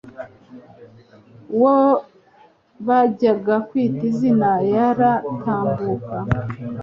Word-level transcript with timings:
Uwo 1.55 1.77
bajyaga 2.87 3.55
kwita 3.67 4.01
izina 4.11 4.49
yaratambuka 4.73 6.15